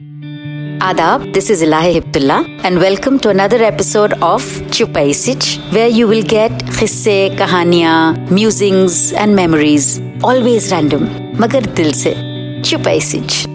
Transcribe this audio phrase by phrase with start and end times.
[0.00, 4.42] Adab, this is Ilahi Hibdullah, and welcome to another episode of
[4.74, 10.00] Chupai Sich, where you will get khisse, kahaniyan, musings, and memories.
[10.24, 11.06] Always random,
[11.36, 12.14] magar dil se.
[12.62, 13.46] Chupai Sich.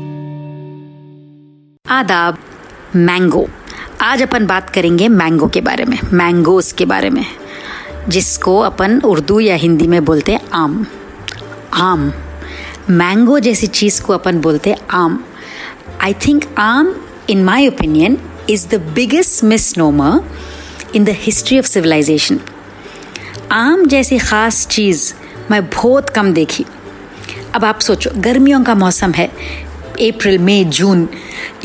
[1.89, 2.37] आदाब
[2.95, 3.47] mango
[4.01, 7.25] आज अपन बात करेंगे mango के बारे में mangoes के बारे में
[8.09, 10.85] जिसको अपन उर्दू या हिंदी में बोलते हैं आम
[11.73, 12.11] आम
[12.89, 15.23] मैंगो जैसी चीज़ को अपन बोलते हैं आम
[16.03, 16.95] आई थिंक आम
[17.31, 18.13] in my opinion,
[18.49, 20.13] is the biggest misnomer
[20.93, 22.37] in the history of civilization.
[23.51, 25.13] आम जैसी ख़ास चीज़
[25.51, 26.65] मैं बहुत कम देखी।
[27.55, 29.25] अब आप सोचो गर्मियों का मौसम है
[30.07, 31.07] अप्रैल मई जून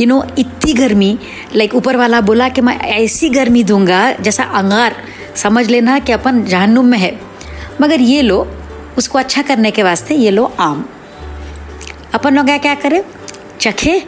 [0.00, 1.18] यू नो इतनी गर्मी
[1.54, 4.96] लाइक ऊपर वाला बोला कि मैं ऐसी गर्मी दूँगा जैसा अंगार
[5.36, 7.20] समझ लेना कि अपन जहन्नुम में है।
[7.80, 8.46] मगर ये लो
[8.98, 10.84] उसको अच्छा करने के वास्ते ये लो आम।
[12.14, 13.02] अपन लोग क्या करें?
[13.60, 14.02] चखे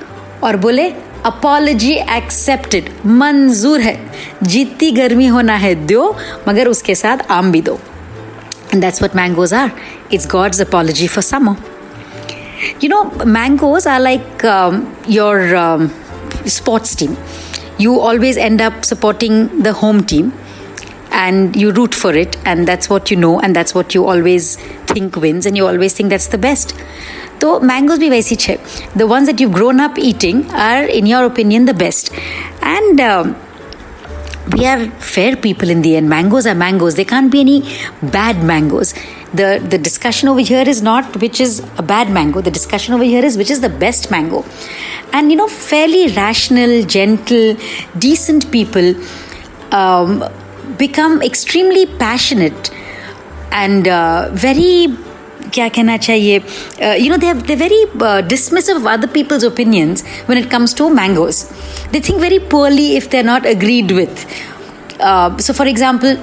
[0.45, 0.89] और बोले
[1.27, 3.99] अपॉलॉजी एक्सेप्टेड मंजूर है।
[4.43, 6.17] जितनी गर्मी होना है, दो,
[6.49, 7.79] मगर उसके साथ आम भी दो.
[8.75, 9.71] That's what mangoes are
[10.13, 11.57] it's god's apology for summer
[12.85, 14.45] you know mangoes are like
[15.11, 15.91] your
[16.49, 17.17] sports team
[17.81, 20.31] you always end up supporting the home team
[21.16, 24.56] and you root for it and that's what you know and that's what you always
[24.94, 26.76] think wins and you always think that's the best
[27.42, 28.58] तो mangoes भी वैसी छे
[28.98, 32.12] the ones that you grown up eating are in your opinion the best
[32.64, 33.02] and
[34.54, 36.10] we are fair people in the end.
[36.10, 36.96] Mangoes are mangoes.
[36.96, 37.58] There can't be any
[38.16, 38.94] bad mangoes.
[39.34, 42.42] The the discussion over here is not which is a bad mango.
[42.42, 44.44] The discussion over here is which is the best mango.
[45.14, 47.56] And you know, fairly rational, gentle,
[48.08, 48.94] decent people
[49.72, 50.24] um,
[50.78, 52.72] become extremely passionate
[53.52, 54.98] and uh, very
[55.54, 56.36] क्या कहना चाहिए
[57.00, 57.86] you know they they very
[58.28, 61.44] dismissive of other people's opinions when it comes to mangoes
[61.94, 64.26] they think very poorly if they are not agreed with
[65.42, 66.18] so for example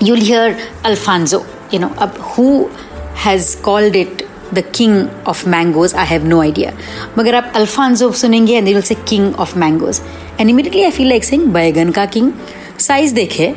[0.00, 2.68] you'll hear Alfonso, you know, uh, who
[3.14, 6.72] has called it the king of mangoes, I have no idea.
[7.18, 10.00] मगर आप Alfonso सुनेंगे and they will say king of mangoes.
[10.38, 12.32] And immediately I feel like saying बैगन का king.
[12.81, 13.53] Size देखे,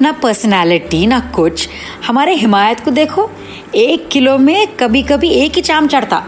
[0.00, 1.68] ना personality ना कुछ।
[2.06, 3.30] हमारे हिमायत को देखो,
[3.74, 6.24] एक किलो में कभी कभी एक ही चाम चढ़ता।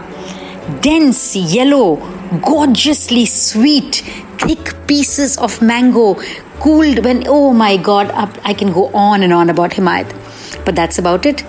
[0.83, 1.83] Dense yellow
[2.29, 3.99] gorgeously sweet,
[4.41, 6.03] thick pieces of mango,
[6.63, 8.11] cooled when oh my god
[8.45, 10.11] i can go on and on about himayat.
[10.65, 11.41] But that's about it.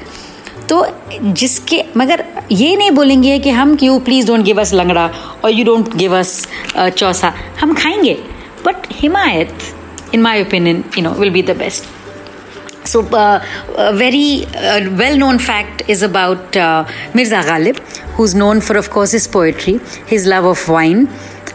[0.69, 0.87] तो
[1.23, 5.11] जिसके, मगर ये नहीं बोलेंगे कि हम क्यों please don't give us Langra
[5.45, 7.33] और you don't give us Chausa.
[7.61, 8.15] हम खाएँगे।
[8.67, 9.59] But Himayat
[10.14, 11.94] In my opinion you know will be the best
[12.90, 13.44] So, uh,
[13.78, 17.80] a very uh, well known fact is about uh, Mirza Ghalib,
[18.18, 21.08] who's known for, of course, his poetry, his love of wine,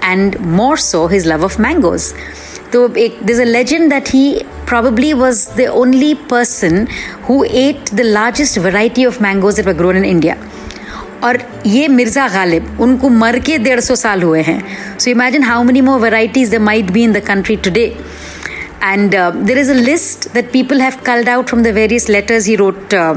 [0.03, 2.15] and more so, his love of mangoes.
[2.72, 6.87] So, there's a legend that he probably was the only person
[7.28, 10.37] who ate the largest variety of mangoes that were grown in India.
[11.25, 14.60] और ये मिर्ज़ा गालिब उनको मर के डेढ़ सौ साल हुए हैं
[14.98, 17.84] so imagine how many more varieties they might be in the country today
[18.94, 22.46] and uh, there is a list that people have culled out from the various letters
[22.46, 23.16] he wrote uh,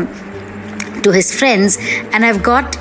[1.03, 1.77] to his friends.
[2.12, 2.77] And I've got,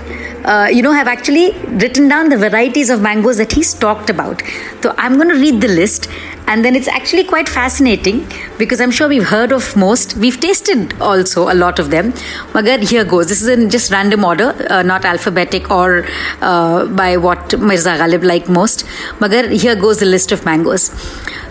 [0.46, 1.52] uh, you know, have actually
[1.84, 4.42] written down the varieties of mangoes that he's talked about.
[4.82, 6.10] So I'm going to read the list.
[6.50, 8.26] And then it's actually quite fascinating
[8.58, 10.16] because I'm sure we've heard of most.
[10.16, 12.14] We've tasted also a lot of them.
[12.54, 13.28] Magar, here goes.
[13.28, 16.06] This is in just random order, uh, not alphabetic or
[16.42, 18.86] uh, by what Mirza Ghalib like most.
[19.20, 20.90] Magar, here goes the list of mangoes.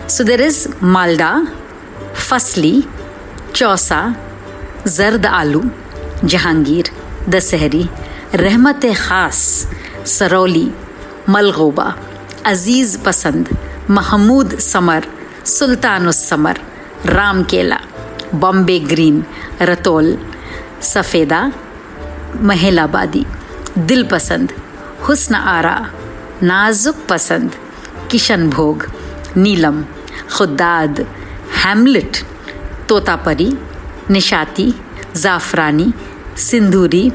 [0.09, 1.31] So there is Malda
[2.27, 2.73] Fazli
[3.55, 3.99] Chausa
[4.87, 5.61] Zard आलू
[6.23, 6.89] जहांगीर
[7.29, 7.83] दशहरी
[8.41, 9.39] रहमत खास
[10.11, 10.67] Sarauli
[11.29, 11.87] Malgoba
[12.51, 13.49] Aziz Pasand
[13.97, 15.07] Mahmood summer
[16.21, 16.59] summer
[17.17, 17.79] Ram Kela
[18.43, 19.23] Bombay green
[19.71, 20.17] रतोल
[20.93, 21.41] सफ़ेदा
[22.51, 23.25] महिलाबादी
[23.89, 24.53] दिल पसंद
[25.09, 25.77] हुस्न आरा
[26.43, 27.55] नाजुक पसंद
[28.11, 28.89] किशन भोग
[29.37, 29.83] नीलम
[30.31, 31.05] खुदाद
[31.63, 32.17] हैमलिट
[32.89, 33.51] तोतापरी,
[34.11, 34.73] निशाती,
[35.15, 35.91] ज़ाफ़रानी,
[36.39, 37.09] सिंदूरी,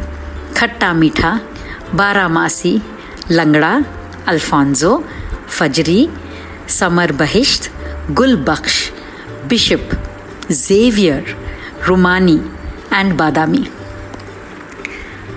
[0.57, 1.39] खट्टा मीठा,
[1.95, 2.81] बारामासी,
[3.31, 3.73] लंगड़ा,
[4.29, 4.93] Alfonso,
[5.49, 6.09] Fazri,
[6.71, 7.71] Samar Bahisht
[8.11, 8.77] Gul Bakhsh
[9.49, 9.91] Bishop,
[10.51, 11.37] Xavier,
[11.87, 12.41] Rumani
[12.93, 13.67] and Badami.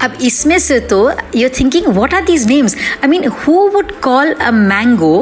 [0.03, 0.99] अब इसमें से तो
[1.35, 5.15] you thinking what are these names I mean who would call a mango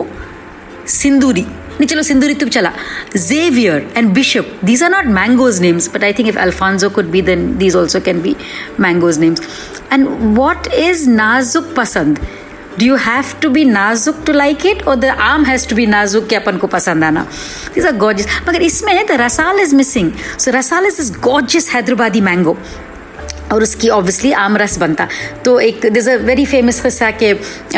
[0.89, 1.46] Sindoori?
[1.83, 2.71] नहीं, चलो सिंदूरी तुम चला।
[3.15, 7.21] Xavier and Bishop these are not mangoes names but I think if Alphonso could be
[7.21, 8.35] then these also can be
[8.80, 9.41] mangoes names
[9.91, 10.07] and
[10.38, 12.19] what is Nazuk Pasand
[12.80, 15.85] do you have to be nazuk to like it और the aam has to be
[15.85, 17.25] nazuk कि अपन को पसंद आना?
[17.75, 22.21] This are gorgeous मगर इसमें the rasal is missing so Rasal is is gorgeous Hyderabadi
[22.21, 22.57] mango
[23.53, 25.07] और उसकी obviously आम रस बनता।
[25.45, 27.25] तो एक दिस अ वेरी फ़ेमस किस्सा कि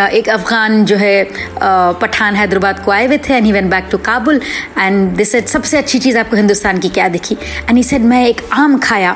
[0.10, 1.24] एक अफगान जो है
[2.02, 4.42] पठान हैदराबाद को आए हुए थे and he went back to Kabul
[4.78, 7.36] and this सबसे अच्छी चीज़ आपको हिंदुस्तान की क्या दिखी?
[7.36, 9.16] एंड ही सेड मैं एक आम खाया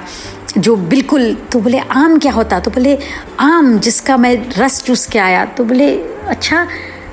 [0.57, 2.59] जो बिल्कुल तो बोले, आम क्या होता?
[2.59, 2.97] तो बोले,
[3.39, 5.91] आम जिसका मैं रस चूस के आया। तो बोले
[6.27, 6.65] अच्छा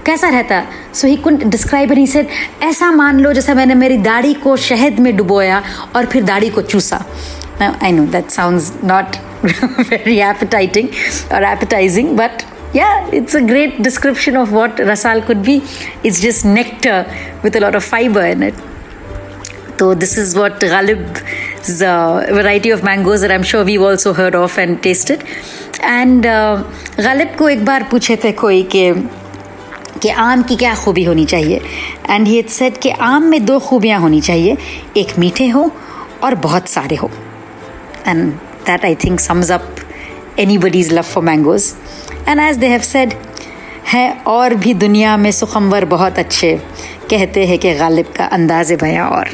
[0.07, 0.63] कैसा रहता?
[0.95, 2.29] So he couldn't describe and he said
[2.63, 5.63] ऐसा मान लो जैसा मैंने मेरी दाढ़ी को शहद में डुबोया
[5.97, 7.05] और फिर दाढ़ी को चूसा.
[7.61, 9.17] I know that sound not
[9.47, 10.89] very appetizing
[11.31, 12.45] or appetizing, but
[12.75, 15.63] yeah, it's a great description of what rasal could be.
[16.05, 17.07] It's just nectar
[17.43, 18.55] with a lot of fiber in it.
[19.79, 24.35] So this is what Ghalib's uh, variety of mangoes that I'm sure we've also heard
[24.35, 25.23] of and tasted.
[25.83, 26.65] And uh,
[26.97, 28.93] Ghalib को एक बार पूछे थे कोई कि
[30.03, 31.61] कि आम की क्या खूबी होनी चाहिए
[32.11, 34.57] एंड ही सेड कि आम में दो खूबियाँ होनी चाहिए
[34.97, 35.71] एक मीठे हो
[36.23, 37.11] और बहुत सारे हो
[38.07, 38.33] and
[38.67, 39.81] that I think sums up
[40.39, 41.75] anybody's love for mangoes.
[42.27, 43.17] And as they have said,
[43.93, 46.57] है और भी दुनिया में सुखमवर बहुत अच्छे
[47.11, 49.29] कहते हैं कि गालिब का अंदाज बयां और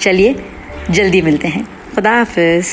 [0.00, 0.34] चलिए
[0.90, 1.64] जल्दी मिलते हैं
[1.94, 2.72] खुदा हाफिज़